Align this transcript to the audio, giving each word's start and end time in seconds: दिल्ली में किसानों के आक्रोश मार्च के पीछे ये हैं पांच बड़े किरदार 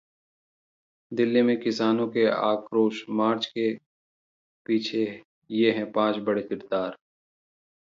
दिल्ली 1.11 1.41
में 1.41 1.59
किसानों 1.61 2.07
के 2.07 2.25
आक्रोश 2.29 3.03
मार्च 3.09 3.45
के 3.45 3.73
पीछे 4.65 5.23
ये 5.51 5.71
हैं 5.71 5.91
पांच 5.91 6.17
बड़े 6.17 6.41
किरदार 6.41 6.95